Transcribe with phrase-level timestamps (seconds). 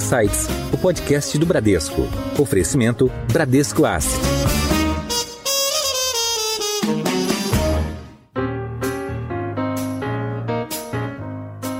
[0.00, 2.00] Insights, o podcast do Bradesco.
[2.38, 4.18] Oferecimento Bradesco Asset.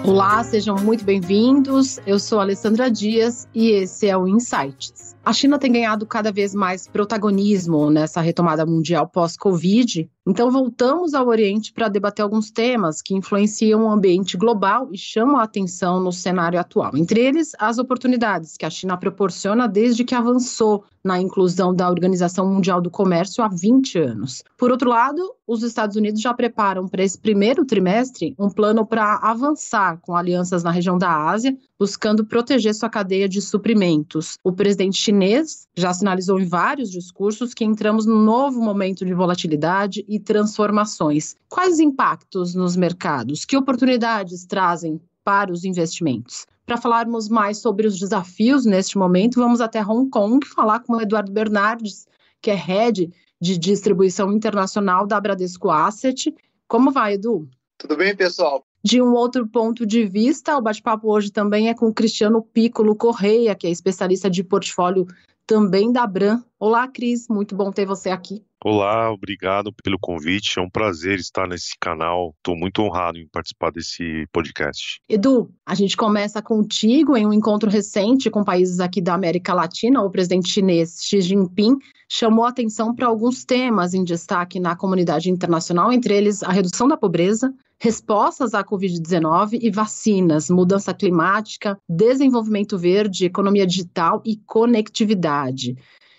[0.04, 1.98] Olá, sejam muito bem-vindos.
[2.06, 5.16] Eu sou Alessandra Dias e esse é o Insights.
[5.24, 11.26] A China tem ganhado cada vez mais protagonismo nessa retomada mundial pós-Covid então, voltamos ao
[11.28, 16.12] Oriente para debater alguns temas que influenciam o ambiente global e chamam a atenção no
[16.12, 16.94] cenário atual.
[16.94, 22.46] Entre eles, as oportunidades que a China proporciona desde que avançou na inclusão da Organização
[22.46, 24.44] Mundial do Comércio há 20 anos.
[24.58, 29.16] Por outro lado, os Estados Unidos já preparam para esse primeiro trimestre um plano para
[29.16, 34.36] avançar com alianças na região da Ásia, buscando proteger sua cadeia de suprimentos.
[34.44, 40.04] O presidente chinês já sinalizou em vários discursos que entramos num novo momento de volatilidade
[40.06, 41.34] e transformações.
[41.48, 43.46] Quais impactos nos mercados?
[43.46, 46.46] Que oportunidades trazem para os investimentos?
[46.66, 51.00] Para falarmos mais sobre os desafios neste momento, vamos até Hong Kong falar com o
[51.00, 52.06] Eduardo Bernardes,
[52.42, 56.34] que é head de distribuição internacional da Bradesco Asset.
[56.68, 57.48] Como vai, Edu?
[57.78, 58.66] Tudo bem, pessoal?
[58.82, 62.96] De um outro ponto de vista, o bate-papo hoje também é com o Cristiano Piccolo
[62.96, 65.06] Correia, que é especialista de portfólio
[65.50, 66.40] também da Bran.
[66.60, 68.44] Olá, Cris, muito bom ter você aqui.
[68.64, 70.60] Olá, obrigado pelo convite.
[70.60, 72.32] É um prazer estar nesse canal.
[72.36, 75.00] Estou muito honrado em participar desse podcast.
[75.08, 80.00] Edu, a gente começa contigo em um encontro recente com países aqui da América Latina.
[80.02, 81.78] O presidente chinês Xi Jinping
[82.08, 86.96] chamou atenção para alguns temas em destaque na comunidade internacional, entre eles a redução da
[86.96, 95.39] pobreza, respostas à Covid-19 e vacinas, mudança climática, desenvolvimento verde, economia digital e conectividade.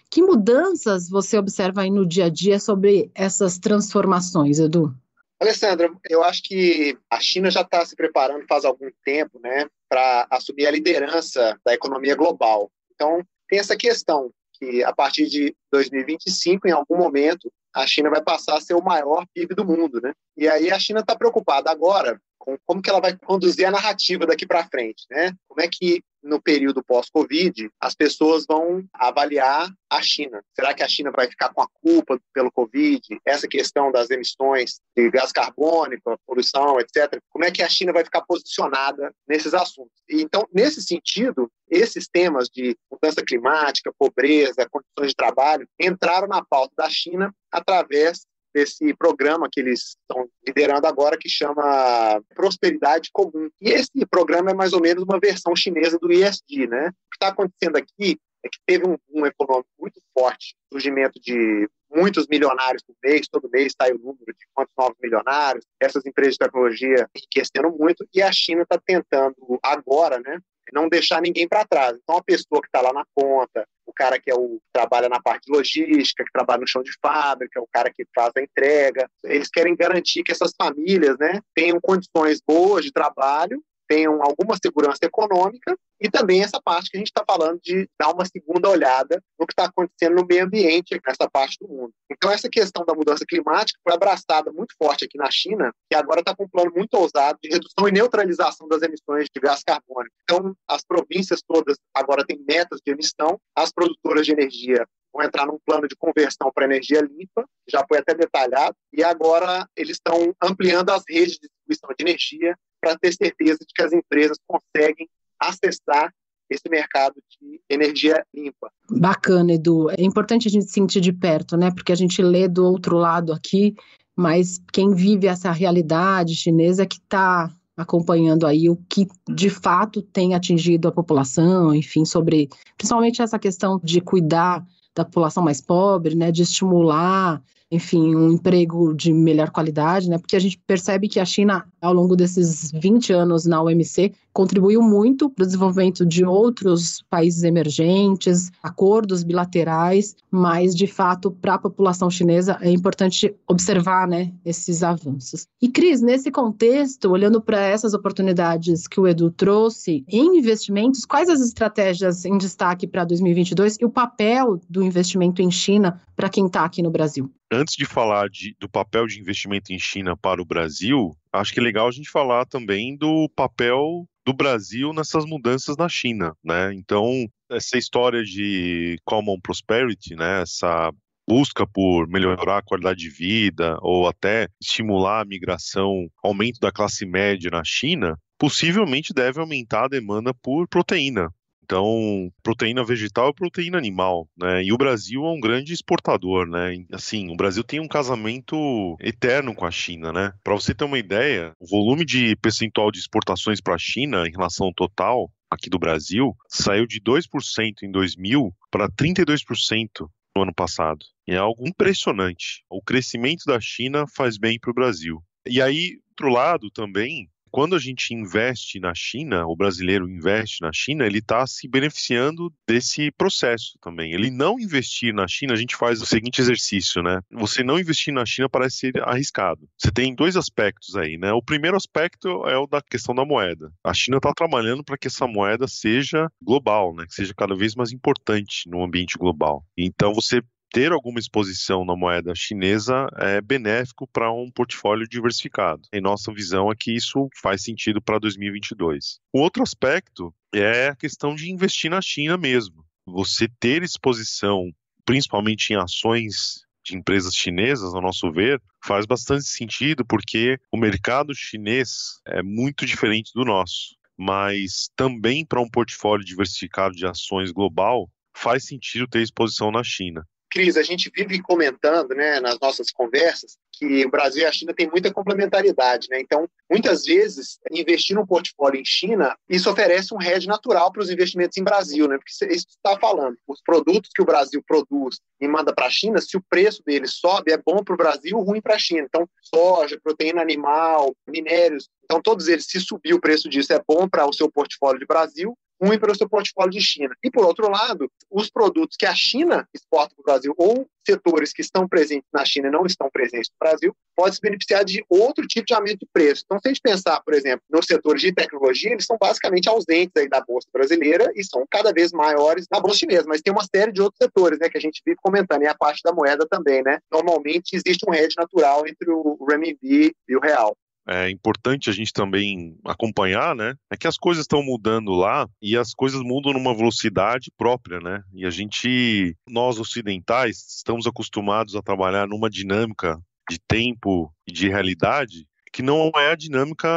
[0.10, 4.94] Que mudanças você observa aí no dia a dia sobre essas transformações, Edu?
[5.40, 10.28] Alessandra, eu acho que a China já está se preparando faz algum tempo, né, para
[10.30, 12.70] assumir a liderança da economia global.
[12.94, 18.22] Então, tem essa questão que a partir de 2025, em algum momento, a China vai
[18.22, 20.14] passar a ser o maior PIB do mundo, né?
[20.38, 24.26] E aí a China está preocupada agora com como que ela vai conduzir a narrativa
[24.26, 25.34] daqui para frente, né?
[25.48, 30.44] Como é que no período pós-Covid as pessoas vão avaliar a China?
[30.56, 33.02] Será que a China vai ficar com a culpa pelo Covid?
[33.26, 37.20] Essa questão das emissões de gás carbônico, poluição, etc.
[37.30, 39.92] Como é que a China vai ficar posicionada nesses assuntos?
[40.10, 46.74] Então, nesse sentido, esses temas de mudança climática, pobreza, condições de trabalho entraram na pauta
[46.78, 53.50] da China através desse programa que eles estão liderando agora, que chama Prosperidade Comum.
[53.62, 56.88] E esse programa é mais ou menos uma versão chinesa do ISD, né?
[56.88, 61.70] O que está acontecendo aqui é que teve um boom econômico muito forte, surgimento de
[61.94, 66.34] muitos milionários por mês, todo mês sai o número de quantos novos milionários, essas empresas
[66.34, 70.40] de tecnologia enriquecendo muito, e a China está tentando agora, né,
[70.72, 71.98] não deixar ninguém para trás.
[72.02, 75.10] Então, a pessoa que está lá na ponta, o cara que é o que trabalha
[75.10, 78.42] na parte de logística, que trabalha no chão de fábrica, o cara que faz a
[78.42, 84.56] entrega, eles querem garantir que essas famílias, né, tenham condições boas de trabalho tenham alguma
[84.56, 88.70] segurança econômica e também essa parte que a gente está falando de dar uma segunda
[88.70, 91.92] olhada no que está acontecendo no meio ambiente nessa parte do mundo.
[92.10, 96.22] Então, essa questão da mudança climática foi abraçada muito forte aqui na China, que agora
[96.22, 100.16] está com um plano muito ousado de redução e neutralização das emissões de gás carbônico.
[100.24, 105.46] Então, as províncias todas agora têm metas de emissão, as produtoras de energia vão entrar
[105.46, 110.34] num plano de conversão para energia limpa, já foi até detalhado, e agora eles estão
[110.42, 115.08] ampliando as redes de distribuição de energia, para ter certeza de que as empresas conseguem
[115.40, 116.12] acessar
[116.50, 118.70] esse mercado de energia limpa.
[118.90, 119.90] Bacana, Edu.
[119.90, 121.72] É importante a gente sentir de perto, né?
[121.72, 123.74] Porque a gente lê do outro lado aqui,
[124.16, 130.02] mas quem vive essa realidade chinesa é que está acompanhando aí o que de fato
[130.02, 136.16] tem atingido a população, enfim, sobre principalmente essa questão de cuidar da população mais pobre,
[136.16, 137.42] né, de estimular
[137.72, 140.18] enfim, um emprego de melhor qualidade, né?
[140.18, 144.82] Porque a gente percebe que a China, ao longo desses 20 anos na OMC, contribuiu
[144.82, 151.60] muito para o desenvolvimento de outros países emergentes, acordos bilaterais, mas de fato para a
[151.60, 155.46] população chinesa é importante observar, né, esses avanços.
[155.62, 161.30] E Cris, nesse contexto, olhando para essas oportunidades que o Edu trouxe em investimentos, quais
[161.30, 166.46] as estratégias em destaque para 2022 e o papel do investimento em China para quem
[166.46, 167.34] está aqui no Brasil?
[167.52, 171.60] Antes de falar de, do papel de investimento em China para o Brasil, acho que
[171.60, 176.72] é legal a gente falar também do papel do Brasil nessas mudanças na China, né?
[176.76, 180.92] Então, essa história de common prosperity, né, essa
[181.28, 187.04] busca por melhorar a qualidade de vida ou até estimular a migração, aumento da classe
[187.04, 191.30] média na China, possivelmente deve aumentar a demanda por proteína.
[191.64, 194.64] Então, proteína vegetal e proteína animal, né?
[194.64, 196.84] E o Brasil é um grande exportador, né?
[196.92, 200.34] Assim, o Brasil tem um casamento eterno com a China, né?
[200.44, 204.32] Para você ter uma ideia, o volume de percentual de exportações para a China em
[204.32, 210.54] relação ao total aqui do Brasil saiu de 2% em 2000 para 32% no ano
[210.54, 211.06] passado.
[211.28, 212.64] É algo impressionante.
[212.70, 215.22] O crescimento da China faz bem para o Brasil.
[215.46, 220.72] E aí, outro lado também, quando a gente investe na China, o brasileiro investe na
[220.74, 224.14] China, ele está se beneficiando desse processo também.
[224.14, 227.20] Ele não investir na China, a gente faz o seguinte exercício, né?
[227.32, 229.68] Você não investir na China parece ser arriscado.
[229.78, 231.32] Você tem dois aspectos aí, né?
[231.34, 233.72] O primeiro aspecto é o da questão da moeda.
[233.84, 237.06] A China está trabalhando para que essa moeda seja global, né?
[237.06, 239.66] Que seja cada vez mais importante no ambiente global.
[239.78, 245.82] Então você ter alguma exposição na moeda chinesa é benéfico para um portfólio diversificado.
[245.92, 249.20] Em nossa visão é que isso faz sentido para 2022.
[249.34, 252.86] O outro aspecto é a questão de investir na China mesmo.
[253.06, 254.72] Você ter exposição,
[255.06, 261.36] principalmente em ações de empresas chinesas, ao nosso ver, faz bastante sentido porque o mercado
[261.36, 263.96] chinês é muito diferente do nosso.
[264.18, 270.26] Mas também para um portfólio diversificado de ações global, faz sentido ter exposição na China.
[270.52, 274.74] Cris, a gente vive comentando né, nas nossas conversas que o Brasil e a China
[274.74, 276.08] têm muita complementaridade.
[276.10, 276.20] Né?
[276.20, 281.10] Então, muitas vezes, investir num portfólio em China, isso oferece um hedge natural para os
[281.10, 282.08] investimentos em Brasil.
[282.08, 282.18] Né?
[282.18, 286.20] Porque isso está falando, os produtos que o Brasil produz e manda para a China,
[286.20, 289.08] se o preço deles sobe, é bom para o Brasil, ruim para a China.
[289.08, 294.06] Então, soja, proteína animal, minérios, então todos eles, se subir o preço disso, é bom
[294.06, 297.16] para o seu portfólio de Brasil, ruim para o seu portfólio de China.
[297.24, 301.52] E, por outro lado, os produtos que a China exporta para o Brasil ou setores
[301.52, 305.04] que estão presentes na China e não estão presentes no Brasil, pode se beneficiar de
[305.10, 306.44] outro tipo de aumento de preço.
[306.46, 310.12] Então, se a gente pensar, por exemplo, nos setores de tecnologia, eles são basicamente ausentes
[310.16, 313.66] aí da Bolsa brasileira e são cada vez maiores na Bolsa chinesa, mas tem uma
[313.66, 316.46] série de outros setores né, que a gente vive comentando, e a parte da moeda
[316.48, 316.84] também.
[316.84, 317.00] Né?
[317.12, 320.76] Normalmente existe um hedge natural entre o renminbi e o real
[321.08, 323.74] é importante a gente também acompanhar, né?
[323.90, 328.22] É que as coisas estão mudando lá e as coisas mudam numa velocidade própria, né?
[328.34, 333.20] E a gente, nós ocidentais, estamos acostumados a trabalhar numa dinâmica
[333.50, 336.90] de tempo e de realidade que não é a dinâmica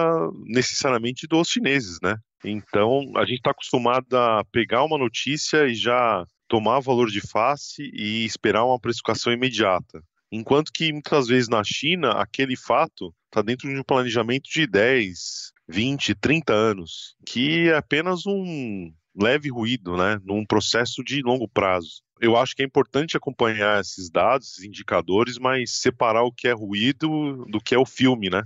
[0.46, 2.16] necessariamente dos chineses, né?
[2.44, 7.90] Então, a gente está acostumado a pegar uma notícia e já tomar valor de face
[7.94, 10.02] e esperar uma precificação imediata.
[10.30, 15.52] Enquanto que muitas vezes na China, aquele fato está dentro de um planejamento de 10,
[15.68, 22.02] 20, 30 anos, que é apenas um leve ruído, né, num processo de longo prazo.
[22.20, 26.52] Eu acho que é importante acompanhar esses dados, esses indicadores, mas separar o que é
[26.52, 28.44] ruído do que é o filme, né?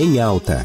[0.00, 0.64] Em alta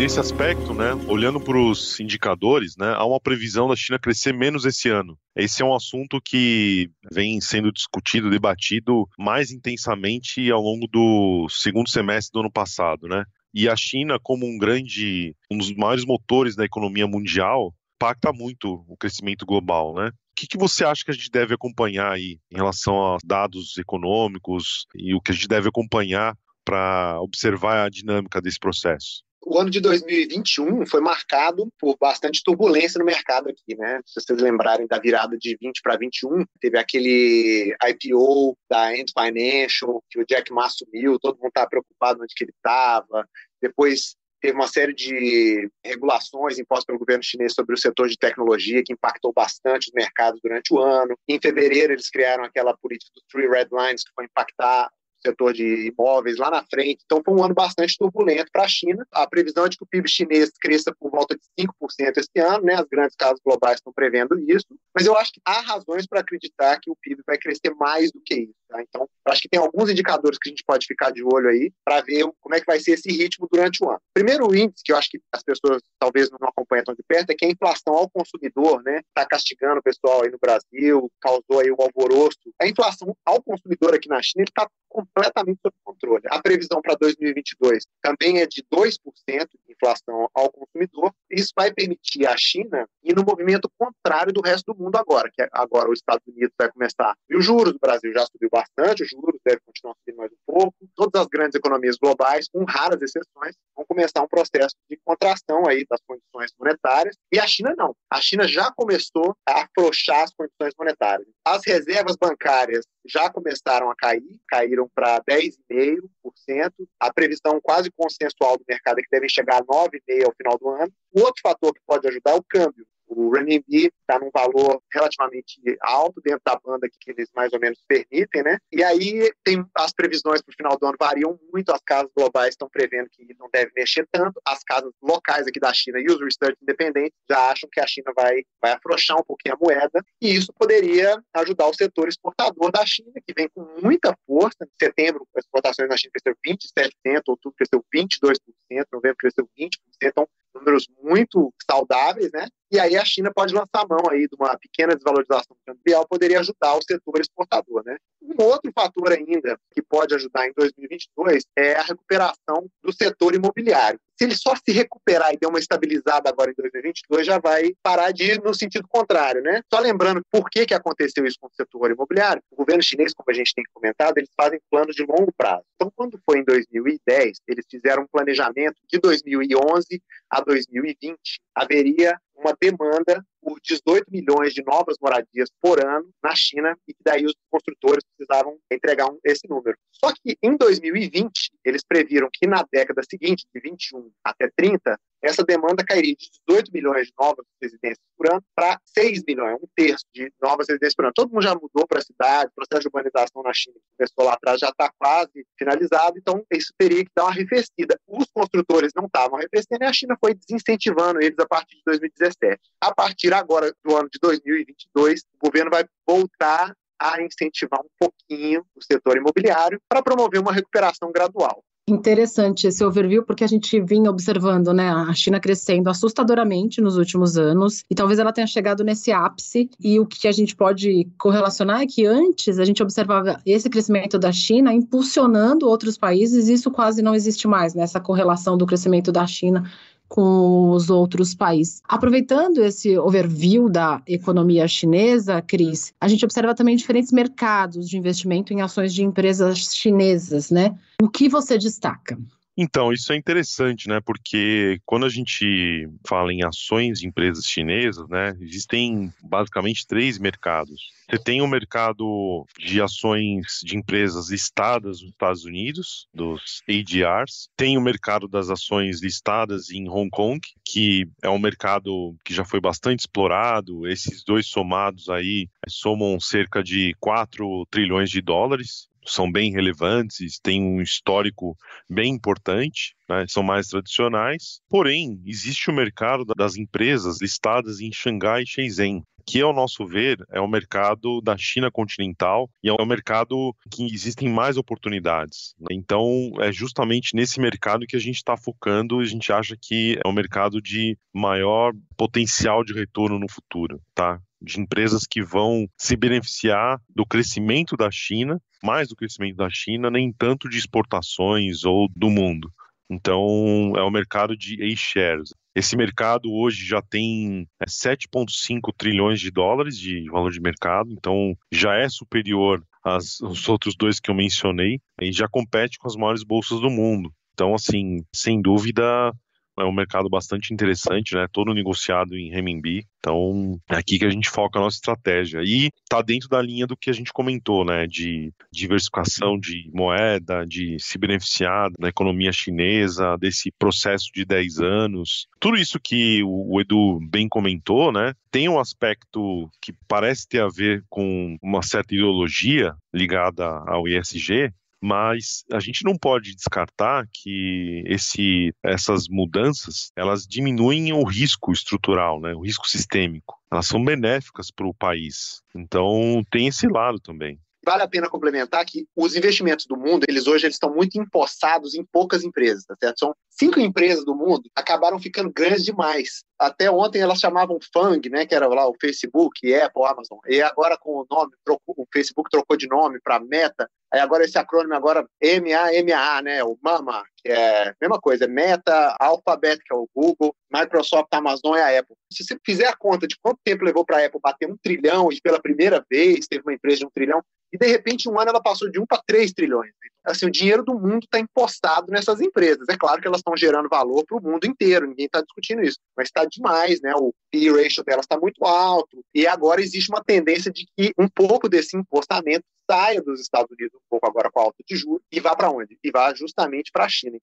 [0.00, 4.64] nesse aspecto, né, olhando para os indicadores, né, há uma previsão da China crescer menos
[4.64, 5.14] esse ano.
[5.36, 11.90] Esse é um assunto que vem sendo discutido, debatido mais intensamente ao longo do segundo
[11.90, 13.26] semestre do ano passado, né?
[13.52, 18.82] E a China, como um grande, um dos maiores motores da economia mundial, impacta muito
[18.88, 20.08] o crescimento global, né?
[20.08, 23.76] O que, que você acha que a gente deve acompanhar aí em relação aos dados
[23.76, 29.28] econômicos e o que a gente deve acompanhar para observar a dinâmica desse processo?
[29.42, 34.00] O ano de 2021 foi marcado por bastante turbulência no mercado aqui, né?
[34.04, 40.02] Se vocês lembrarem da virada de 20 para 21, teve aquele IPO da Ant Financial,
[40.10, 43.26] que o Jack Ma assumiu, todo mundo estava preocupado onde que ele estava.
[43.62, 48.82] Depois teve uma série de regulações impostas pelo governo chinês sobre o setor de tecnologia,
[48.84, 51.16] que impactou bastante os mercados durante o ano.
[51.28, 54.90] Em fevereiro, eles criaram aquela política dos Three Red Lines, que foi impactar
[55.24, 57.02] setor de imóveis lá na frente.
[57.04, 59.06] Então, foi um ano bastante turbulento para a China.
[59.12, 62.64] A previsão é de que o PIB chinês cresça por volta de 5% este ano,
[62.64, 62.74] né?
[62.74, 64.66] As grandes casas globais estão prevendo isso.
[64.94, 68.20] Mas eu acho que há razões para acreditar que o PIB vai crescer mais do
[68.20, 68.60] que isso.
[68.68, 68.82] Tá?
[68.82, 72.00] Então, acho que tem alguns indicadores que a gente pode ficar de olho aí para
[72.02, 74.00] ver como é que vai ser esse ritmo durante o ano.
[74.14, 77.34] Primeiro índice que eu acho que as pessoas talvez não acompanham tão de perto é
[77.34, 81.70] que a inflação ao consumidor, né, está castigando o pessoal aí no Brasil, causou aí
[81.70, 82.38] o alvoroço.
[82.60, 86.24] A inflação ao consumidor aqui na China está completamente sob controle.
[86.28, 91.14] A previsão para 2022 também é de 2% de inflação ao consumidor.
[91.30, 95.46] Isso vai permitir a China ir no movimento contrário do resto do mundo agora, que
[95.52, 97.14] agora os Estados Unidos vai começar.
[97.28, 100.36] E os juros do Brasil já subiu bastante, os juros devem continuar subindo mais um
[100.46, 100.74] pouco.
[100.94, 105.86] Todas as grandes economias globais, com raras exceções, vão começar um processo de contração aí
[105.88, 107.94] das condições monetárias, e a China não.
[108.10, 111.28] A China já começou a afrouxar as condições monetárias.
[111.44, 116.72] As reservas bancárias já começaram a cair, caíram para 10,5%.
[116.98, 120.68] A previsão quase consensual do mercado é que devem chegar a 9,5% ao final do
[120.68, 120.92] ano.
[121.12, 122.86] O outro fator que pode ajudar é o câmbio.
[123.10, 127.82] O renminbi está num valor relativamente alto dentro da banda que eles mais ou menos
[127.88, 128.56] permitem, né?
[128.72, 131.72] E aí tem as previsões para o final do ano variam muito.
[131.72, 134.40] As casas globais estão prevendo que não deve mexer tanto.
[134.46, 138.12] As casas locais aqui da China e os research independentes já acham que a China
[138.14, 142.86] vai vai afrouxar um pouquinho a moeda e isso poderia ajudar o setor exportador da
[142.86, 144.58] China que vem com muita força.
[144.62, 149.70] Em setembro as exportações na China cresceram 27%, outubro cresceu 22%, novembro cresceu 20%.
[150.02, 150.28] Então
[150.60, 152.46] números muito saudáveis, né?
[152.70, 156.76] E aí a China pode lançar mão aí de uma pequena desvalorização cambial, poderia ajudar
[156.76, 157.96] o setor exportador, né?
[158.40, 164.00] Um outro fator ainda que pode ajudar em 2022 é a recuperação do setor imobiliário.
[164.16, 168.12] Se ele só se recuperar e der uma estabilizada agora em 2022, já vai parar
[168.12, 169.60] de ir no sentido contrário, né?
[169.72, 173.30] Só lembrando por que, que aconteceu isso com o setor imobiliário, o governo chinês, como
[173.30, 175.64] a gente tem comentado, eles fazem planos de longo prazo.
[175.74, 181.18] Então, quando foi em 2010, eles fizeram um planejamento de 2011 a 2020,
[181.54, 187.00] haveria uma demanda por 18 milhões de novas moradias por ano na China e que
[187.04, 189.76] daí os construtores precisavam entregar um, esse número.
[189.92, 195.44] Só que em 2020, eles previram que na década seguinte, de 21 até 30, essa
[195.44, 200.04] demanda cairia de 18 milhões de novas residências por ano para 6 milhões, um terço
[200.14, 201.12] de novas residências por ano.
[201.14, 204.24] Todo mundo já mudou para a cidade, o processo de urbanização na China, que começou
[204.24, 207.98] lá atrás, já está quase finalizado, então isso teria que dar uma arrefecida.
[208.06, 212.60] Os construtores não estavam arrefecendo e a China foi desincentivando eles a partir de 2017.
[212.80, 218.62] A partir agora do ano de 2022, o governo vai voltar a incentivar um pouquinho
[218.76, 221.62] o setor imobiliário para promover uma recuperação gradual.
[221.88, 227.36] Interessante esse overview, porque a gente vinha observando né, a China crescendo assustadoramente nos últimos
[227.36, 229.68] anos, e talvez ela tenha chegado nesse ápice.
[229.80, 234.18] E o que a gente pode correlacionar é que antes a gente observava esse crescimento
[234.18, 238.66] da China impulsionando outros países, e isso quase não existe mais, né, essa correlação do
[238.66, 239.68] crescimento da China
[240.10, 241.80] com os outros países.
[241.88, 248.52] Aproveitando esse overview da economia chinesa, Cris, a gente observa também diferentes mercados de investimento
[248.52, 250.76] em ações de empresas chinesas, né?
[251.00, 252.18] O que você destaca?
[252.62, 254.02] Então, isso é interessante, né?
[254.04, 260.92] Porque quando a gente fala em ações de empresas chinesas, né, existem basicamente três mercados.
[261.08, 267.48] Você tem o um mercado de ações de empresas listadas nos Estados Unidos, dos ADRs.
[267.56, 272.44] Tem o mercado das ações listadas em Hong Kong, que é um mercado que já
[272.44, 273.88] foi bastante explorado.
[273.88, 280.62] Esses dois somados aí somam cerca de 4 trilhões de dólares são bem relevantes, têm
[280.62, 281.56] um histórico
[281.88, 284.60] bem importante, né, são mais tradicionais.
[284.68, 290.18] Porém, existe o mercado das empresas listadas em Xangai e Shenzhen, que, ao nosso ver,
[290.30, 295.54] é o mercado da China continental e é o mercado que existem mais oportunidades.
[295.58, 295.68] Né?
[295.72, 299.98] Então, é justamente nesse mercado que a gente está focando e a gente acha que
[300.04, 304.20] é um mercado de maior potencial de retorno no futuro, tá?
[304.40, 309.90] De empresas que vão se beneficiar do crescimento da China, mais do crescimento da China,
[309.90, 312.50] nem tanto de exportações ou do mundo.
[312.90, 315.30] Então, é o mercado de A-shares.
[315.54, 321.36] Esse mercado hoje já tem 7,5 é, trilhões de dólares de valor de mercado, então
[321.52, 326.22] já é superior aos outros dois que eu mencionei e já compete com as maiores
[326.24, 327.12] bolsas do mundo.
[327.34, 329.12] Então, assim, sem dúvida,
[329.58, 331.26] é um mercado bastante interessante, né?
[331.32, 332.86] Todo negociado em renminbi.
[332.98, 335.40] Então, é aqui que a gente foca a nossa estratégia.
[335.42, 337.86] E está dentro da linha do que a gente comentou, né?
[337.86, 345.26] De diversificação de moeda, de se beneficiar da economia chinesa, desse processo de 10 anos.
[345.38, 348.12] Tudo isso que o Edu bem comentou, né?
[348.30, 354.52] Tem um aspecto que parece ter a ver com uma certa ideologia ligada ao ISG,
[354.80, 362.20] mas a gente não pode descartar que esse, essas mudanças elas diminuem o risco estrutural,
[362.20, 363.38] né, o risco sistêmico.
[363.52, 365.42] Elas são benéficas para o país.
[365.54, 367.38] Então tem esse lado também.
[367.64, 371.74] Vale a pena complementar que os investimentos do mundo, eles hoje eles estão muito empossados
[371.74, 372.98] em poucas empresas, tá certo?
[372.98, 376.22] São cinco empresas do mundo acabaram ficando grandes demais.
[376.38, 380.18] Até ontem elas chamavam FANG, né, que era lá o Facebook, Apple, Amazon.
[380.28, 383.66] E agora com o nome, trocou, o Facebook trocou de nome para Meta.
[383.90, 388.94] Aí agora esse acrônimo agora MAMA, né, o MAMA, que é a mesma coisa, Meta,
[389.00, 391.96] Alphabet, que é o Google, Microsoft, Amazon e a Apple.
[392.12, 395.10] Se você fizer a conta de quanto tempo levou para a Apple bater um trilhão
[395.10, 398.30] e pela primeira vez teve uma empresa de um trilhão, e de repente, um ano
[398.30, 399.72] ela passou de 1 para 3 trilhões.
[400.04, 402.68] Assim, o dinheiro do mundo está impostado nessas empresas.
[402.68, 405.78] É claro que elas estão gerando valor para o mundo inteiro, ninguém está discutindo isso,
[405.96, 406.92] mas está demais, né?
[406.96, 411.08] O P ratio delas está muito alto e agora existe uma tendência de que um
[411.08, 415.02] pouco desse impostamento saia dos Estados Unidos, um pouco agora com a alta de juros,
[415.10, 415.76] e vá para onde?
[415.82, 417.18] E vá justamente para a China.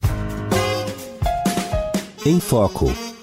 [2.26, 3.17] Em Foco.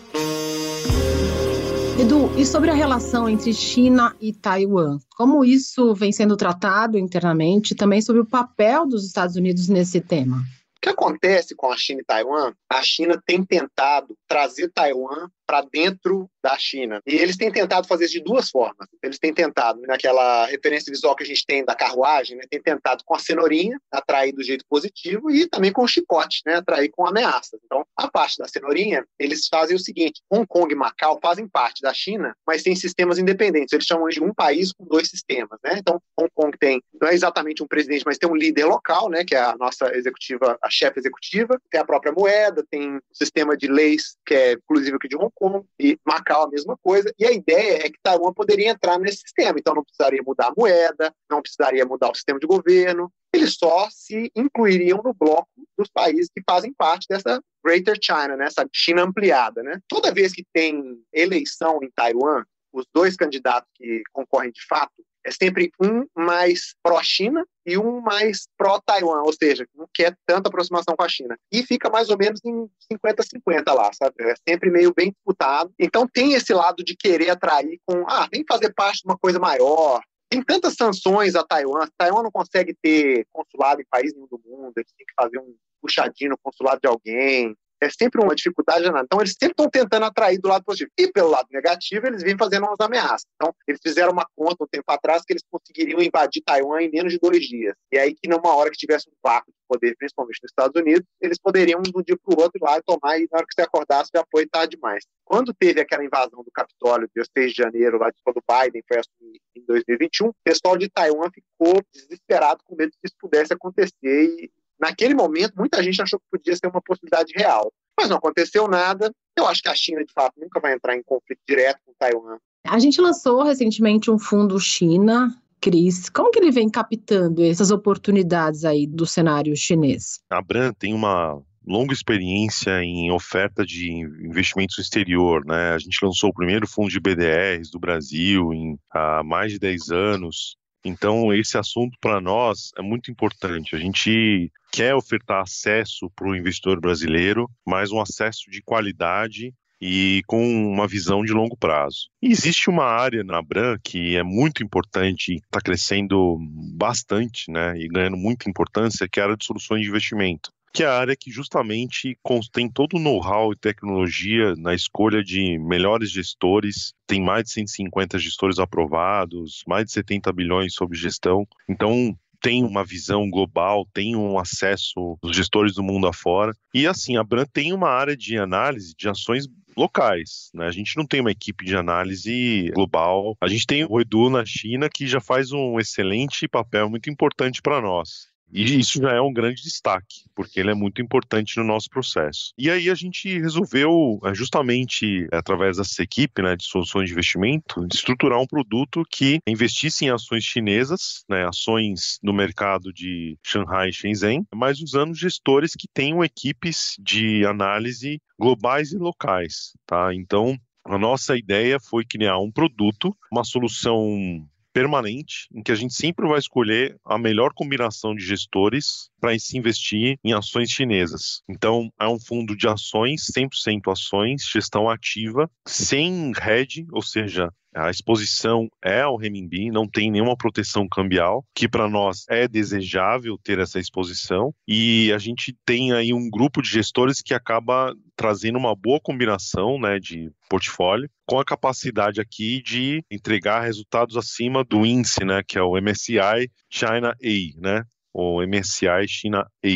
[1.96, 4.98] Edu, e sobre a relação entre China e Taiwan?
[5.16, 10.38] Como isso vem sendo tratado internamente, também sobre o papel dos Estados Unidos nesse tema?
[10.76, 12.52] O que acontece com a China e Taiwan?
[12.68, 17.00] A China tem tentado trazer Taiwan para dentro da China.
[17.06, 18.88] E eles têm tentado fazer isso de duas formas.
[19.02, 23.02] Eles têm tentado, naquela referência visual que a gente tem da carruagem, né, tem tentado
[23.04, 27.06] com a cenourinha, atrair do jeito positivo, e também com o chicote, né, atrair com
[27.06, 27.58] ameaças.
[27.64, 31.80] Então, a parte da cenourinha, eles fazem o seguinte: Hong Kong e Macau fazem parte
[31.80, 33.72] da China, mas têm sistemas independentes.
[33.72, 35.58] Eles chamam de um país com dois sistemas.
[35.64, 35.76] Né?
[35.78, 39.24] Então, Hong Kong tem, não é exatamente um presidente, mas tem um líder local, né,
[39.24, 43.56] que é a nossa executiva, a chefe executiva, tem a própria moeda, tem um sistema
[43.56, 45.32] de leis, que é inclusive aqui de Hong
[45.78, 47.12] E Macau a mesma coisa.
[47.18, 49.58] E a ideia é que Taiwan poderia entrar nesse sistema.
[49.58, 53.12] Então não precisaria mudar a moeda, não precisaria mudar o sistema de governo.
[53.32, 58.46] Eles só se incluiriam no bloco dos países que fazem parte dessa Greater China, né?
[58.46, 59.62] essa China ampliada.
[59.62, 59.78] Né?
[59.88, 64.92] Toda vez que tem eleição em Taiwan, os dois candidatos que concorrem de fato,
[65.24, 70.94] é sempre um mais pró-China e um mais pró-Taiwan, ou seja, não quer tanta aproximação
[70.94, 71.38] com a China.
[71.50, 74.14] E fica mais ou menos em 50-50 lá, sabe?
[74.20, 75.72] É sempre meio bem disputado.
[75.78, 79.38] Então tem esse lado de querer atrair com, ah, vem fazer parte de uma coisa
[79.38, 80.02] maior.
[80.28, 81.86] Tem tantas sanções a Taiwan.
[81.96, 85.54] Taiwan não consegue ter consulado em país nenhum do mundo, eles têm que fazer um
[85.80, 89.04] puxadinho no consulado de alguém é sempre uma dificuldade danada.
[89.04, 90.90] Então, eles sempre estão tentando atrair do lado positivo.
[90.98, 93.26] E pelo lado negativo, eles vêm fazendo umas ameaças.
[93.34, 97.12] Então, eles fizeram uma conta um tempo atrás que eles conseguiriam invadir Taiwan em menos
[97.12, 97.74] de dois dias.
[97.92, 101.06] E aí, que numa hora que tivesse um vácuo de poder, principalmente nos Estados Unidos,
[101.20, 103.46] eles poderiam de um dia para o outro ir lá e tomar, e na hora
[103.46, 105.04] que você acordasse, já foi tarde demais.
[105.24, 108.98] Quando teve aquela invasão do Capitólio, dia 6 de janeiro, lá de quando Biden foi
[108.98, 113.92] assumir em 2021, o pessoal de Taiwan ficou desesperado com medo que isso pudesse acontecer
[114.02, 114.50] e
[114.80, 119.12] Naquele momento, muita gente achou que podia ser uma possibilidade real, mas não aconteceu nada.
[119.36, 122.38] Eu acho que a China, de fato, nunca vai entrar em conflito direto com Taiwan.
[122.66, 125.34] A gente lançou recentemente um fundo China.
[125.60, 130.20] Cris, como que ele vem captando essas oportunidades aí do cenário chinês?
[130.30, 135.72] A Bran tem uma longa experiência em oferta de investimentos exterior, né?
[135.72, 139.90] A gente lançou o primeiro fundo de BDRs do Brasil em, há mais de 10
[139.90, 140.56] anos.
[140.84, 143.74] Então, esse assunto para nós é muito importante.
[143.74, 150.22] A gente quer ofertar acesso para o investidor brasileiro, mas um acesso de qualidade e
[150.26, 150.42] com
[150.72, 152.08] uma visão de longo prazo.
[152.22, 156.38] E existe uma área na Bran que é muito importante, está crescendo
[156.74, 160.82] bastante, né, e ganhando muita importância, que é a área de soluções de investimento que
[160.82, 162.18] é a área que justamente
[162.52, 168.18] tem todo o know-how e tecnologia na escolha de melhores gestores, tem mais de 150
[168.18, 171.46] gestores aprovados, mais de 70 bilhões sob gestão.
[171.68, 176.52] Então, tem uma visão global, tem um acesso dos gestores do mundo afora.
[176.74, 180.66] E assim, a Bran tem uma área de análise de ações locais, né?
[180.66, 183.36] A gente não tem uma equipe de análise global.
[183.40, 187.62] A gente tem o Edu na China que já faz um excelente papel muito importante
[187.62, 188.33] para nós.
[188.54, 192.52] E isso já é um grande destaque, porque ele é muito importante no nosso processo.
[192.56, 197.84] E aí a gente resolveu, é, justamente através dessa equipe né, de soluções de investimento,
[197.92, 203.92] estruturar um produto que investisse em ações chinesas, né, ações no mercado de Shanghai e
[203.92, 209.72] Shenzhen, mas usando gestores que tenham equipes de análise globais e locais.
[209.84, 210.14] Tá?
[210.14, 215.94] Então, a nossa ideia foi criar um produto, uma solução permanente, em que a gente
[215.94, 221.42] sempre vai escolher a melhor combinação de gestores para se investir em ações chinesas.
[221.48, 227.90] Então, é um fundo de ações, 100% ações, gestão ativa, sem hedge, ou seja, a
[227.90, 233.58] exposição é ao renminbi, não tem nenhuma proteção cambial, que para nós é desejável ter
[233.58, 238.74] essa exposição, e a gente tem aí um grupo de gestores que acaba trazendo uma
[238.74, 245.24] boa combinação né, de portfólio, com a capacidade aqui de entregar resultados acima do índice,
[245.24, 247.82] né, que é o MSCI China A, né,
[248.12, 249.68] o MSCI China A,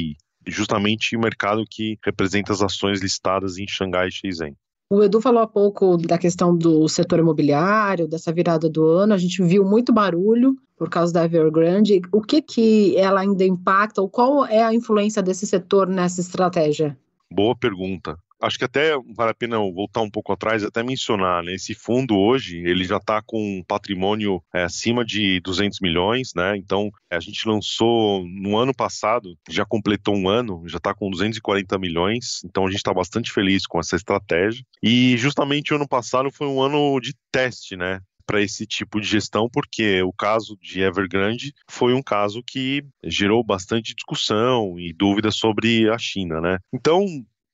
[0.46, 4.54] justamente o mercado que representa as ações listadas em Xangai e Shenzhen.
[4.90, 9.12] O Edu falou há pouco da questão do setor imobiliário, dessa virada do ano.
[9.12, 12.00] A gente viu muito barulho por causa da Evergrande.
[12.10, 16.96] O que que ela ainda impacta ou qual é a influência desse setor nessa estratégia?
[17.30, 18.16] Boa pergunta.
[18.40, 21.54] Acho que até vale a pena voltar um pouco atrás até mencionar, né?
[21.54, 26.56] Esse fundo hoje, ele já está com um patrimônio é, acima de 200 milhões, né?
[26.56, 31.78] Então, a gente lançou no ano passado, já completou um ano, já está com 240
[31.78, 34.64] milhões, então a gente está bastante feliz com essa estratégia.
[34.82, 38.00] E justamente o ano passado foi um ano de teste, né?
[38.28, 43.42] para esse tipo de gestão, porque o caso de Evergrande foi um caso que gerou
[43.42, 46.58] bastante discussão e dúvidas sobre a China, né?
[46.70, 47.06] Então,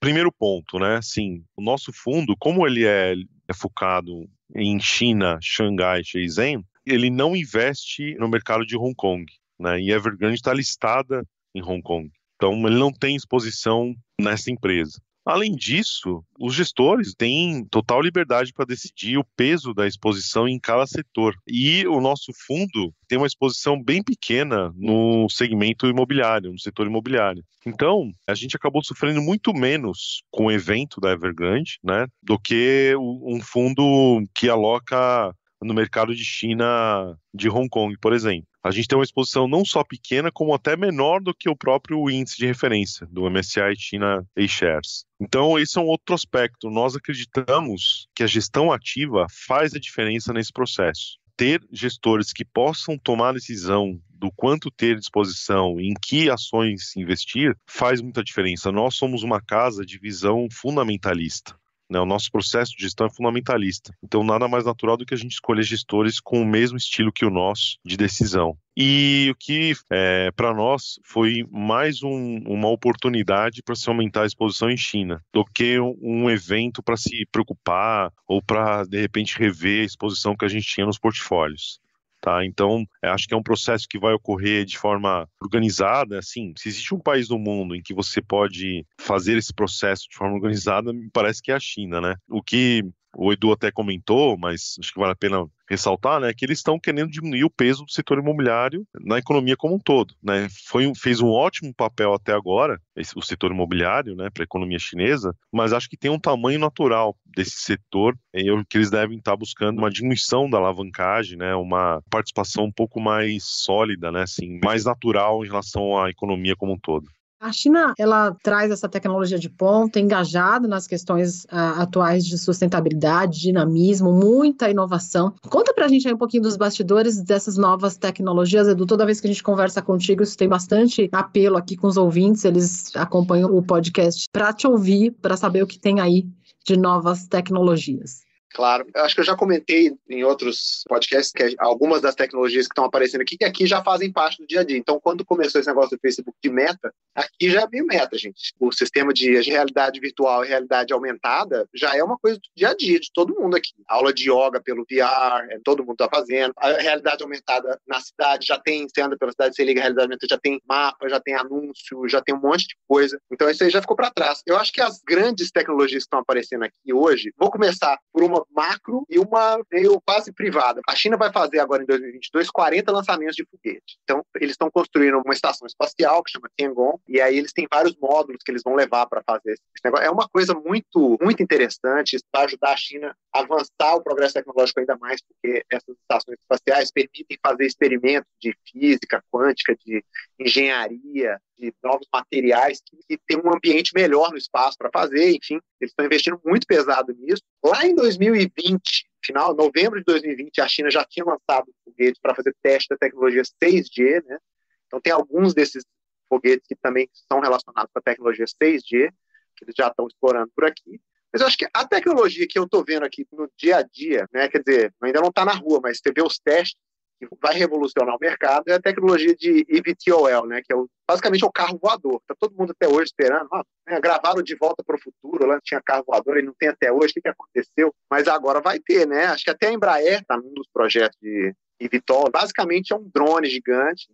[0.04, 1.00] primeiro ponto, né?
[1.02, 3.14] Sim, o nosso fundo, como ele é,
[3.48, 9.24] é focado em China, Xangai, Shenzhen, ele não investe no mercado de Hong Kong,
[9.58, 9.80] né?
[9.80, 12.10] E Evergrande está listada em Hong Kong.
[12.36, 15.00] Então, ele não tem exposição nessa empresa.
[15.24, 20.86] Além disso, os gestores têm total liberdade para decidir o peso da exposição em cada
[20.86, 21.34] setor.
[21.48, 27.42] E o nosso fundo tem uma exposição bem pequena no segmento imobiliário, no setor imobiliário.
[27.66, 32.94] Então, a gente acabou sofrendo muito menos com o evento da Evergrande, né, do que
[32.98, 38.88] um fundo que aloca no mercado de China de Hong Kong, por exemplo a gente
[38.88, 42.46] tem uma exposição não só pequena, como até menor do que o próprio índice de
[42.46, 45.04] referência do MSCI China A-Shares.
[45.20, 46.70] Então, esse é um outro aspecto.
[46.70, 51.18] Nós acreditamos que a gestão ativa faz a diferença nesse processo.
[51.36, 58.00] Ter gestores que possam tomar decisão do quanto ter disposição, em que ações investir, faz
[58.00, 58.72] muita diferença.
[58.72, 61.54] Nós somos uma casa de visão fundamentalista.
[61.94, 62.00] Né?
[62.00, 63.96] O nosso processo de gestão é fundamentalista.
[64.02, 67.24] Então, nada mais natural do que a gente escolher gestores com o mesmo estilo que
[67.24, 68.56] o nosso de decisão.
[68.76, 74.26] E o que, é, para nós, foi mais um, uma oportunidade para se aumentar a
[74.26, 79.82] exposição em China, do que um evento para se preocupar ou para, de repente, rever
[79.82, 81.78] a exposição que a gente tinha nos portfólios.
[82.24, 82.42] Tá?
[82.42, 86.18] Então, é, acho que é um processo que vai ocorrer de forma organizada.
[86.18, 90.16] Assim, se existe um país no mundo em que você pode fazer esse processo de
[90.16, 92.14] forma organizada, me parece que é a China, né?
[92.26, 92.82] O que
[93.14, 96.78] o Edu até comentou, mas acho que vale a pena ressaltar, né, que eles estão
[96.78, 100.48] querendo diminuir o peso do setor imobiliário na economia como um todo, né?
[100.66, 104.78] Foi fez um ótimo papel até agora esse, o setor imobiliário, né, para a economia
[104.78, 109.18] chinesa, mas acho que tem um tamanho natural desse setor e eu, que eles devem
[109.18, 114.58] estar buscando uma diminuição da alavancagem, né, uma participação um pouco mais sólida, né, assim,
[114.62, 117.06] mais natural em relação à economia como um todo.
[117.40, 123.40] A China ela traz essa tecnologia de ponta, engajada nas questões uh, atuais de sustentabilidade,
[123.40, 125.34] dinamismo, muita inovação.
[125.50, 128.86] Conta pra gente aí um pouquinho dos bastidores dessas novas tecnologias, Edu.
[128.86, 132.44] Toda vez que a gente conversa contigo, isso tem bastante apelo aqui com os ouvintes,
[132.44, 136.26] eles acompanham o podcast para te ouvir, para saber o que tem aí
[136.66, 138.23] de novas tecnologias.
[138.54, 138.86] Claro.
[138.94, 142.84] Eu acho que eu já comentei em outros podcasts que algumas das tecnologias que estão
[142.84, 144.78] aparecendo aqui, que aqui já fazem parte do dia a dia.
[144.78, 148.54] Então, quando começou esse negócio do Facebook de meta, aqui já é meio meta, gente.
[148.60, 152.76] O sistema de realidade virtual e realidade aumentada já é uma coisa do dia a
[152.76, 153.72] dia de todo mundo aqui.
[153.88, 156.52] Aula de yoga pelo VR, é, todo mundo está fazendo.
[156.56, 160.06] A realidade aumentada na cidade já tem, você anda pela cidade, você liga a realidade
[160.06, 163.18] aumentada, já tem mapa, já tem anúncio, já tem um monte de coisa.
[163.32, 164.42] Então, isso aí já ficou para trás.
[164.46, 168.43] Eu acho que as grandes tecnologias que estão aparecendo aqui hoje, vou começar por uma
[168.50, 170.80] macro e uma meio quase privada.
[170.88, 173.98] A China vai fazer agora em 2022 40 lançamentos de foguete.
[174.04, 177.96] Então, eles estão construindo uma estação espacial que chama Tiangong, e aí eles têm vários
[177.96, 180.06] módulos que eles vão levar para fazer esse negócio.
[180.06, 184.80] É uma coisa muito, muito interessante, vai ajudar a China a avançar o progresso tecnológico
[184.80, 190.04] ainda mais, porque essas estações espaciais permitem fazer experimentos de física quântica, de
[190.38, 195.90] engenharia, de novos materiais que tem um ambiente melhor no espaço para fazer, enfim, eles
[195.90, 197.42] estão investindo muito pesado nisso.
[197.64, 198.80] Lá em 2020,
[199.24, 203.42] final, novembro de 2020, a China já tinha lançado foguetes para fazer teste da tecnologia
[203.42, 204.38] 6G, né?
[204.86, 205.84] Então tem alguns desses
[206.28, 209.10] foguetes que também são relacionados com a tecnologia 6G,
[209.56, 211.00] que eles já estão explorando por aqui.
[211.32, 214.28] Mas eu acho que a tecnologia que eu estou vendo aqui no dia a dia,
[214.32, 216.78] né, quer dizer, ainda não está na rua, mas você vê os testes,
[217.28, 221.44] que vai revolucionar o mercado é a tecnologia de eVTOL, né, que é o, basicamente
[221.44, 222.20] é o carro voador.
[222.20, 223.48] Está todo mundo até hoje esperando.
[223.52, 226.68] Ah, né, gravaram de volta para o futuro, lá tinha carro voador e não tem
[226.68, 227.10] até hoje.
[227.10, 227.94] O que, que aconteceu?
[228.10, 229.26] Mas agora vai ter, né?
[229.26, 232.30] Acho que até a Embraer está num dos projetos de eVTOL.
[232.30, 234.08] Basicamente é um drone gigante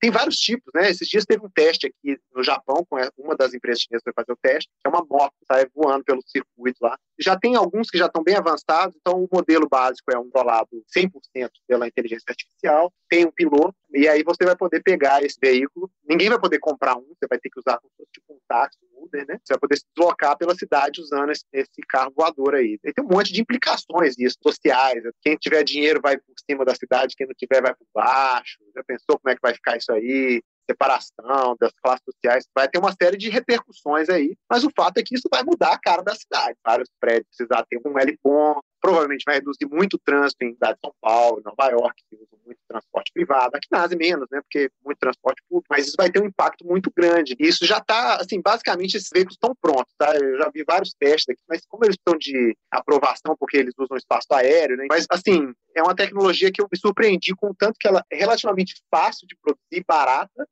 [0.00, 0.90] tem vários tipos, né?
[0.90, 4.24] Esses dias teve um teste aqui no Japão, com uma das empresas chinesas que vai
[4.24, 6.98] fazer o teste, que é uma moto que sai voando pelo circuito lá.
[7.18, 10.84] Já tem alguns que já estão bem avançados, então o modelo básico é um controlado
[10.96, 15.90] 100% pela inteligência artificial, tem um piloto, e aí você vai poder pegar esse veículo.
[16.08, 17.78] Ninguém vai poder comprar um, você vai ter que usar
[18.12, 19.38] tipo um táxi, um Uber, né?
[19.42, 22.78] Você vai poder se deslocar pela cidade usando esse, esse carro voador aí.
[22.84, 25.02] E tem um monte de implicações nisso, sociais.
[25.22, 28.58] Quem tiver dinheiro vai por cima da cidade, quem não tiver vai por baixo.
[28.74, 30.40] Já pensou como é que vai ficar isso aí?
[30.70, 35.02] separação das classes sociais, vai ter uma série de repercussões aí, mas o fato é
[35.02, 36.58] que isso vai mudar a cara da cidade.
[36.62, 40.74] Vários prédios precisar ter um L ponto, provavelmente vai reduzir muito o trânsito em cidade
[40.74, 44.40] de São Paulo, Nova York, que usam muito transporte privado, aqui na Ásia menos, né,
[44.40, 47.36] porque muito transporte público, mas isso vai ter um impacto muito grande.
[47.38, 50.14] E isso já está, assim, basicamente esses veículos estão prontos, tá?
[50.16, 53.96] Eu já vi vários testes aqui, mas como eles estão de aprovação, porque eles usam
[53.96, 54.86] espaço aéreo, né?
[54.88, 58.16] Mas, assim, é uma tecnologia que eu me surpreendi com o tanto que ela é
[58.16, 60.46] relativamente fácil de produzir, barata,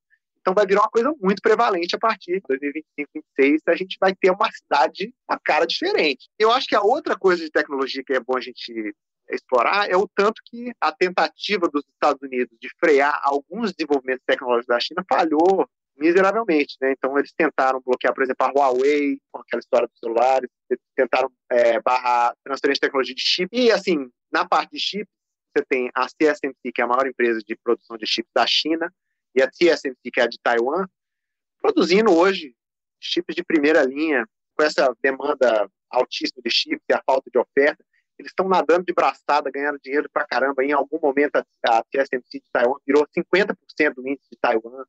[0.47, 4.15] então vai virar uma coisa muito prevalente a partir de 2025, 2026, a gente vai
[4.15, 6.29] ter uma cidade, uma cara diferente.
[6.39, 8.95] Eu acho que a outra coisa de tecnologia que é bom a gente
[9.29, 14.69] explorar é o tanto que a tentativa dos Estados Unidos de frear alguns desenvolvimentos tecnológicos
[14.69, 16.93] da China falhou miseravelmente, né?
[16.93, 20.49] Então eles tentaram bloquear, por exemplo, a Huawei com aquela história dos celulares,
[20.95, 25.09] tentaram é, barrar transferência de tecnologia de chip e assim na parte de chip
[25.57, 28.93] você tem a CSMC que é a maior empresa de produção de chips da China
[29.37, 30.87] e a TSMC que é de Taiwan
[31.61, 32.55] produzindo hoje
[33.01, 37.85] chips de primeira linha com essa demanda altíssima de chips e a falta de oferta
[38.19, 40.65] eles estão nadando de braçada, ganhando dinheiro pra caramba.
[40.65, 44.85] Em algum momento, a, TSMC de Taiwan virou 50% do índice de Taiwan,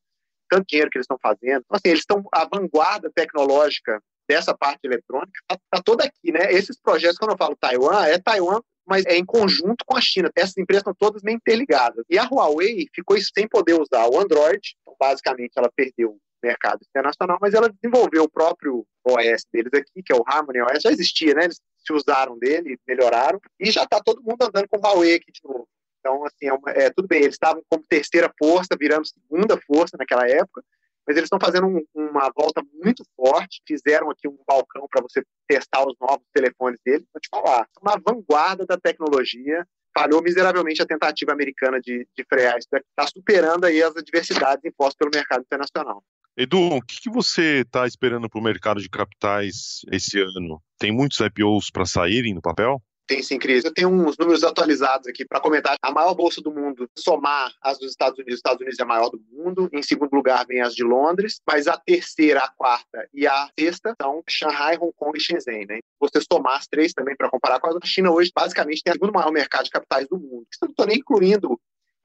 [0.49, 1.63] tanto dinheiro que eles estão fazendo.
[1.65, 6.51] Então, assim, eles estão, a vanguarda tecnológica dessa parte eletrônica está tá toda aqui, né?
[6.51, 10.32] Esses projetos, quando eu falo Taiwan, é Taiwan mas é em conjunto com a China.
[10.36, 12.06] Essas empresas estão todas meio interligadas.
[12.10, 16.80] E a Huawei ficou sem poder usar o Android, então, basicamente ela perdeu o mercado
[16.88, 20.91] internacional, mas ela desenvolveu o próprio OS deles aqui, que é o Harmony OS, já
[20.91, 21.45] existia, né?
[21.45, 25.32] Eles se usaram dele, melhoraram, e já está todo mundo andando com o Huawei aqui
[25.32, 25.67] de novo.
[26.00, 29.97] Então, assim, é, uma, é tudo bem, eles estavam como terceira força, virando segunda força
[29.97, 30.63] naquela época,
[31.07, 35.23] mas eles estão fazendo um, uma volta muito forte, fizeram aqui um balcão para você
[35.47, 39.65] testar os novos telefones deles, vou te falar, uma vanguarda da tecnologia,
[39.97, 44.97] falhou miseravelmente a tentativa americana de, de frear isso, está superando aí as adversidades impostas
[44.97, 46.03] pelo mercado internacional.
[46.35, 50.61] Edu, o que, que você está esperando para o mercado de capitais esse ano?
[50.77, 52.79] Tem muitos IPOs para saírem no papel?
[53.07, 53.63] Tem sim, Cris.
[53.63, 55.77] Eu tenho uns números atualizados aqui para comentar.
[55.81, 58.85] A maior bolsa do mundo, somar as dos Estados Unidos, os Estados Unidos é a
[58.85, 59.69] maior do mundo.
[59.71, 63.95] Em segundo lugar vem as de Londres, mas a terceira, a quarta e a sexta
[64.01, 65.65] são Shanghai, Hong Kong e Shenzhen.
[65.65, 65.79] Né?
[66.01, 69.13] Você somar as três também para comparar com a China hoje, basicamente tem o segundo
[69.13, 70.45] maior mercado de capitais do mundo.
[70.61, 71.57] Não estou nem incluindo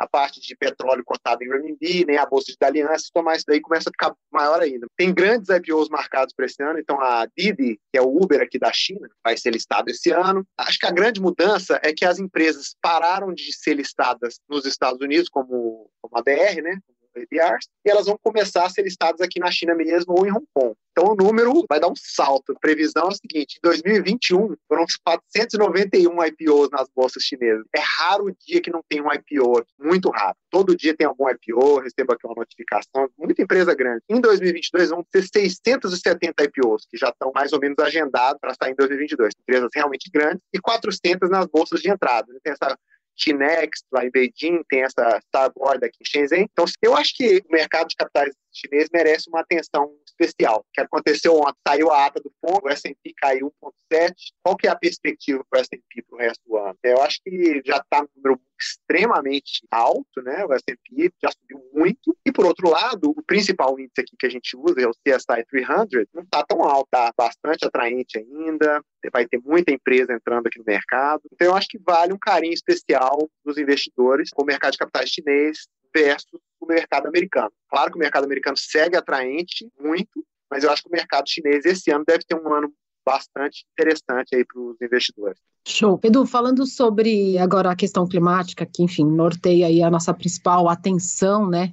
[0.02, 3.44] a parte de petróleo cotado em renminbi, nem a bolsa de aliança, se tomar isso
[3.46, 4.86] daí começa a ficar maior ainda.
[4.96, 8.58] Tem grandes IPOs marcados para esse ano, então a Didi, que é o Uber aqui
[8.58, 10.44] da China, vai ser listado esse ano.
[10.58, 15.00] Acho que a grande mudança é que as empresas pararam de ser listadas nos Estados
[15.00, 16.78] Unidos, como, como a BR, né,
[17.16, 20.74] E elas vão começar a ser listadas aqui na China mesmo ou em Hong Kong.
[20.92, 22.52] Então o número vai dar um salto.
[22.52, 27.64] A previsão é o seguinte: em 2021 foram 491 IPOs nas bolsas chinesas.
[27.74, 30.36] É raro o dia que não tem um IPO aqui, muito raro.
[30.50, 34.02] Todo dia tem algum IPO, recebo aqui uma notificação, muita empresa grande.
[34.08, 38.72] Em 2022 vão ter 670 IPOs que já estão mais ou menos agendados para sair
[38.72, 39.32] em 2022.
[39.40, 42.26] Empresas realmente grandes e 400 nas bolsas de entrada.
[42.42, 42.76] Tem essa
[43.16, 46.48] Chinex lá em Beijing, tem essa Starboard aqui em Shenzhen.
[46.52, 50.60] Então, eu acho que o mercado de capitais chinês merece uma atenção especial.
[50.60, 53.52] O que aconteceu ontem, saiu a ata do fundo, o S&P caiu
[53.92, 54.14] 1,7.
[54.42, 56.78] Qual que é a perspectiva para o S&P para o resto do ano?
[56.82, 60.44] Eu acho que já está no número extremamente alto, né?
[60.44, 62.16] O S&P já subiu muito.
[62.24, 65.44] E por outro lado, o principal índice aqui que a gente usa é o CSI
[65.48, 68.82] 300, não está tão alto, está bastante atraente ainda.
[69.12, 71.22] Vai ter muita empresa entrando aqui no mercado.
[71.32, 75.10] Então eu acho que vale um carinho especial dos investidores com o mercado de capitais
[75.10, 77.52] chinês versus o mercado americano.
[77.68, 81.64] Claro que o mercado americano segue atraente muito, mas eu acho que o mercado chinês
[81.64, 82.72] esse ano deve ter um ano
[83.04, 85.38] bastante interessante aí para os investidores.
[85.66, 85.98] Show.
[86.02, 91.48] Edu, falando sobre agora a questão climática, que enfim norteia aí a nossa principal atenção,
[91.48, 91.72] né,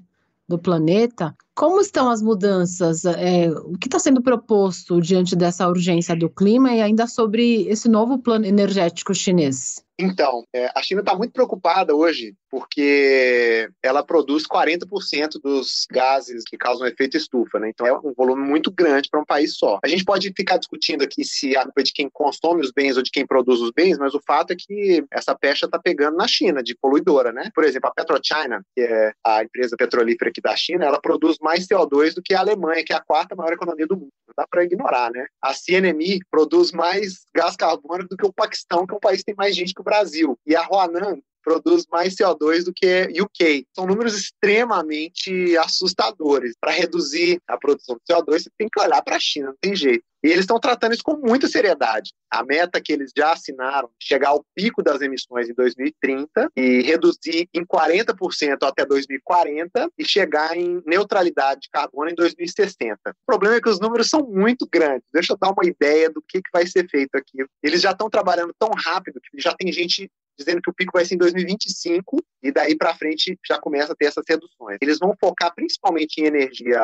[0.49, 1.35] do planeta.
[1.55, 3.05] Como estão as mudanças?
[3.05, 7.87] É, o que está sendo proposto diante dessa urgência do clima e ainda sobre esse
[7.87, 9.83] novo plano energético chinês?
[9.99, 16.57] Então, é, a China está muito preocupada hoje porque ela produz 40% dos gases que
[16.57, 17.69] causam efeito estufa, né?
[17.69, 19.79] Então é um volume muito grande para um país só.
[19.83, 22.97] A gente pode ficar discutindo aqui se a culpa é de quem consome os bens
[22.97, 26.17] ou de quem produz os bens, mas o fato é que essa pecha está pegando
[26.17, 27.49] na China, de poluidora, né?
[27.53, 31.67] Por exemplo, a PetroChina, que é a empresa petrolífera aqui da China, ela produz mais
[31.67, 34.09] CO2 do que a Alemanha, que é a quarta maior economia do mundo.
[34.27, 35.25] Não dá para ignorar, né?
[35.41, 39.25] A CNMI produz mais gás carbônico do que o Paquistão, que é um país que
[39.25, 40.37] tem mais gente que o Brasil.
[40.45, 43.65] E a Huanan produz mais CO2 do que UK.
[43.75, 46.53] São números extremamente assustadores.
[46.59, 49.75] Para reduzir a produção de CO2, você tem que olhar para a China, não tem
[49.75, 50.03] jeito.
[50.23, 52.11] E eles estão tratando isso com muita seriedade.
[52.29, 57.47] A meta que eles já assinaram, chegar ao pico das emissões em 2030 e reduzir
[57.53, 62.97] em 40% até 2040 e chegar em neutralidade de carbono em 2060.
[63.05, 65.07] O problema é que os números são muito grandes.
[65.13, 67.45] Deixa eu dar uma ideia do que, que vai ser feito aqui.
[67.63, 71.05] Eles já estão trabalhando tão rápido que já tem gente dizendo que o pico vai
[71.05, 74.77] ser em 2025 e daí para frente já começa a ter essas reduções.
[74.81, 76.79] Eles vão focar principalmente em energia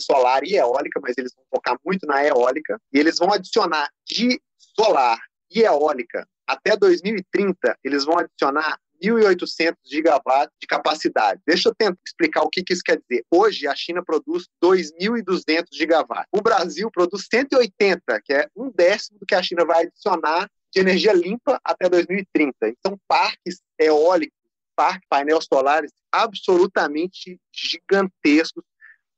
[0.00, 4.40] solar e eólica, mas eles vão focar muito na eólica e eles vão adicionar de
[4.58, 5.18] solar
[5.50, 11.40] e eólica até 2030, eles vão adicionar 1.800 gigawatts de capacidade.
[11.46, 13.24] Deixa eu tentar explicar o que, que isso quer dizer.
[13.30, 16.28] Hoje, a China produz 2.200 gigawatts.
[16.30, 20.80] O Brasil produz 180, que é um décimo do que a China vai adicionar de
[20.80, 22.68] energia limpa até 2030.
[22.68, 24.38] Então, parques eólicos,
[24.74, 28.64] parques painéis solares absolutamente gigantescos.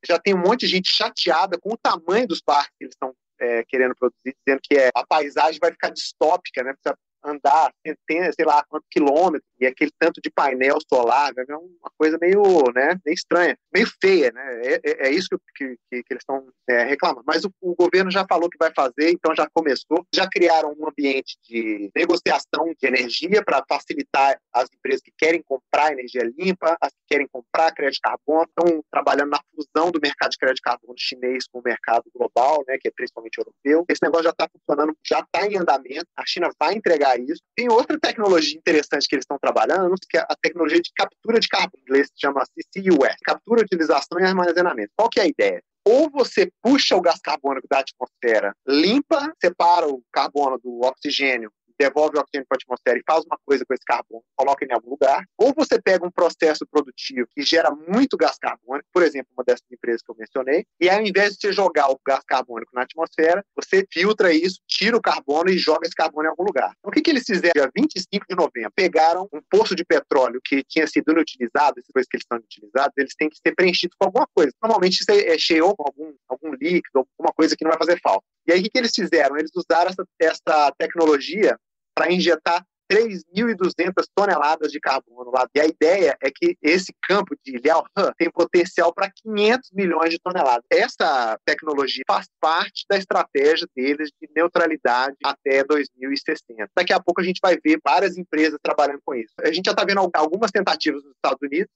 [0.06, 3.14] Já tem um monte de gente chateada com o tamanho dos parques que eles estão
[3.38, 6.72] é, querendo produzir, dizendo que é, a paisagem vai ficar distópica, né?
[6.72, 11.56] Precisa andar centenas, sei lá quantos quilômetros, e aquele tanto de painel solar, né, é
[11.56, 12.42] uma coisa meio,
[12.74, 14.60] né, meio estranha, meio feia, né?
[14.62, 17.24] É, é, é isso que, que, que eles estão é, reclamando.
[17.26, 20.88] Mas o, o, governo já falou que vai fazer, então já começou, já criaram um
[20.88, 26.92] ambiente de negociação de energia para facilitar as empresas que querem comprar energia limpa, as
[26.92, 31.46] que querem comprar crédito carbono, estão trabalhando na fusão do mercado de crédito carbono chinês
[31.50, 33.84] com o mercado global, né, que é principalmente europeu.
[33.88, 36.06] Esse negócio já está funcionando, já está em andamento.
[36.16, 37.42] A China vai entregar isso.
[37.56, 41.48] Tem outra tecnologia interessante que eles estão trabalhando, que é a tecnologia de captura de
[41.48, 44.90] carbono, em inglês se chama CCUS, captura, utilização e armazenamento.
[44.96, 45.62] Qual que é a ideia?
[45.86, 52.16] ou você puxa o gás carbônico da atmosfera, limpa, separa o carbono do oxigênio devolve
[52.16, 54.90] o oxigênio para a atmosfera e faz uma coisa com esse carbono, coloca em algum
[54.90, 59.44] lugar, ou você pega um processo produtivo que gera muito gás carbônico, por exemplo, uma
[59.44, 62.82] dessas empresas que eu mencionei, e ao invés de você jogar o gás carbônico na
[62.82, 66.72] atmosfera, você filtra isso, tira o carbono e joga esse carbono em algum lugar.
[66.78, 68.72] Então, o que, que eles fizeram dia 25 de novembro?
[68.74, 72.92] Pegaram um poço de petróleo que tinha sido inutilizado, essas coisas que eles estão utilizados,
[72.96, 74.52] eles têm que ser preenchidos com alguma coisa.
[74.62, 78.00] Normalmente isso é, é cheio com algum, algum líquido, alguma coisa que não vai fazer
[78.00, 78.24] falta.
[78.46, 79.36] E aí, o que, que eles fizeram?
[79.36, 81.58] Eles usaram essa, essa tecnologia
[81.94, 85.48] para injetar 3.200 toneladas de carbono lá.
[85.54, 87.84] E a ideia é que esse campo de Liaohe
[88.18, 90.64] tem potencial para 500 milhões de toneladas.
[90.70, 96.68] Essa tecnologia faz parte da estratégia deles de neutralidade até 2060.
[96.76, 99.32] Daqui a pouco a gente vai ver várias empresas trabalhando com isso.
[99.40, 101.72] A gente já está vendo algumas tentativas nos Estados Unidos,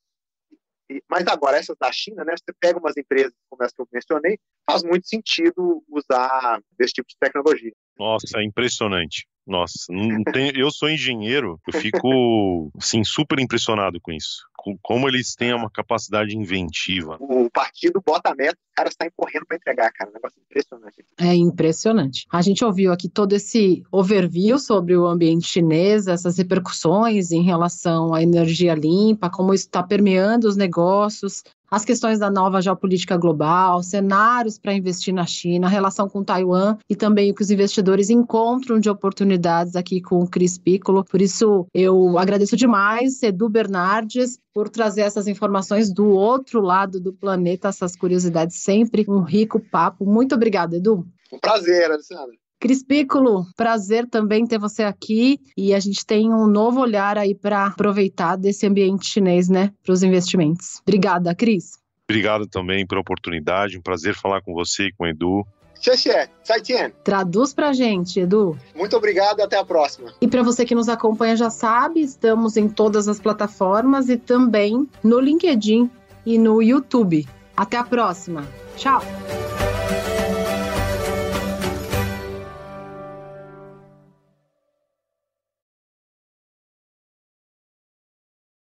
[1.10, 2.34] mas agora essas da China, né?
[2.36, 4.38] Você pega umas empresas como essa que eu mencionei,
[4.70, 7.72] faz muito sentido usar esse tipo de tecnologia.
[7.98, 9.26] Nossa, é impressionante.
[9.48, 14.46] Nossa, não tem, eu sou engenheiro, eu fico assim, super impressionado com isso.
[14.54, 17.16] Com como eles têm uma capacidade inventiva.
[17.18, 20.10] O partido bota a meta, os caras saem correndo para entregar, cara.
[20.10, 21.04] Um negócio impressionante.
[21.18, 22.26] É impressionante.
[22.30, 28.12] A gente ouviu aqui todo esse overview sobre o ambiente chinês, essas repercussões em relação
[28.12, 33.82] à energia limpa, como isso está permeando os negócios, as questões da nova geopolítica global,
[33.82, 38.10] cenários para investir na China, a relação com Taiwan e também o que os investidores
[38.10, 41.04] encontram de oportunidades aqui com o Cris Piccolo.
[41.04, 47.12] Por isso, eu agradeço demais, Edu Bernardes, por trazer essas informações do outro lado do
[47.12, 49.04] planeta, essas curiosidades sempre.
[49.08, 50.06] Um rico papo.
[50.06, 51.06] Muito obrigada, Edu.
[51.32, 52.34] Um prazer, Alessandra.
[52.60, 57.34] Cris Piccolo, prazer também ter você aqui e a gente tem um novo olhar aí
[57.34, 60.80] para aproveitar desse ambiente chinês, né, para os investimentos.
[60.82, 61.78] Obrigada, Cris.
[62.08, 65.46] Obrigado também pela oportunidade, um prazer falar com você e com o Edu.
[65.80, 66.92] Xexé, Saitien.
[67.04, 68.58] Traduz pra gente, Edu.
[68.74, 70.12] Muito obrigado e até a próxima.
[70.20, 74.88] E para você que nos acompanha já sabe, estamos em todas as plataformas e também
[75.04, 75.88] no LinkedIn
[76.26, 77.24] e no YouTube.
[77.56, 78.44] Até a próxima.
[78.76, 79.00] Tchau.